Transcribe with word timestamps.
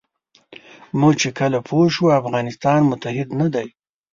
موږ 0.99 1.13
چې 1.21 1.29
کله 1.39 1.57
پوه 1.67 1.85
شو 1.95 2.05
افغانستان 2.21 2.79
متحد 2.91 3.27
نه 3.39 3.47
دی. 3.53 3.67